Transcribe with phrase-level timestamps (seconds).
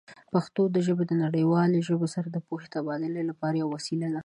[0.33, 4.19] پښتو ژبه د نړیوالو ژبو سره د پوهې تبادله لپاره یوه وسیله ده.